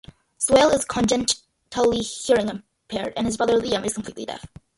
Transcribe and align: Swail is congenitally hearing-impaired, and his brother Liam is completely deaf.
Swail 0.39 0.69
is 0.71 0.83
congenitally 0.83 1.99
hearing-impaired, 1.99 3.13
and 3.15 3.27
his 3.27 3.37
brother 3.37 3.61
Liam 3.61 3.85
is 3.85 3.93
completely 3.93 4.25
deaf. 4.25 4.43